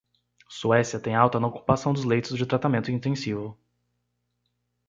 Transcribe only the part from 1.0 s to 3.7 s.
alta na ocupação dos leitos de tratamento intensivo